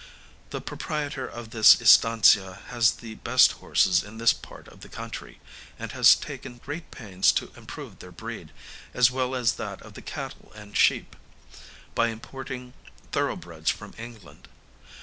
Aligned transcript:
The 0.49 0.61
proprietor 0.61 1.27
of 1.27 1.51
this 1.51 1.79
estancia 1.79 2.63
has 2.69 2.89
the 2.89 3.13
best 3.21 3.51
horses 3.51 4.03
in 4.03 4.17
this 4.17 4.33
part 4.33 4.67
of 4.67 4.81
the 4.81 4.89
country, 4.89 5.39
and 5.77 5.91
has 5.91 6.15
taken 6.15 6.57
great 6.57 6.89
pains 6.89 7.31
to 7.33 7.51
improve 7.55 7.99
their 7.99 8.11
breed, 8.11 8.51
as 8.95 9.11
well 9.11 9.35
as 9.35 9.53
that 9.57 9.79
of 9.83 9.93
the 9.93 10.01
cattle 10.01 10.51
and 10.55 10.75
sheep, 10.75 11.15
by 11.93 12.07
importing 12.07 12.73
thorough 13.11 13.35
breds 13.35 13.69
from 13.69 13.93
England. 13.99 14.47